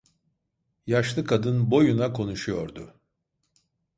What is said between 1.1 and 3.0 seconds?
kadın boyuna konuşuyordu.